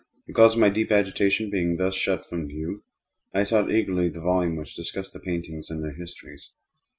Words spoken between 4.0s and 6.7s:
the volume which discussed the paintings and their histories.